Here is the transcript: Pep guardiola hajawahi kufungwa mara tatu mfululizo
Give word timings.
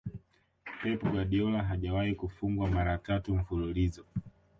Pep 0.83 1.03
guardiola 1.03 1.63
hajawahi 1.63 2.15
kufungwa 2.15 2.69
mara 2.69 2.97
tatu 2.97 3.35
mfululizo 3.35 4.05